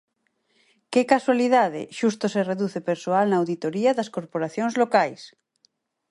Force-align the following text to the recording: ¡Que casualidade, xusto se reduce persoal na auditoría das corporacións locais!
¡Que 0.91 1.01
casualidade, 1.13 1.81
xusto 1.97 2.25
se 2.33 2.41
reduce 2.51 2.79
persoal 2.89 3.25
na 3.29 3.39
auditoría 3.41 3.91
das 3.97 4.11
corporacións 4.15 4.73
locais! 4.81 5.21